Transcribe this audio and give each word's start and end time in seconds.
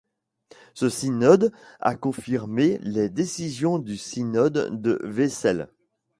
Ce 0.73 0.89
Synode 0.89 1.51
a 1.79 1.95
confirmé 1.95 2.79
les 2.81 3.07
décisions 3.07 3.77
du 3.77 3.97
synode 3.97 4.81
de 4.81 4.99
Wesel. 5.03 5.67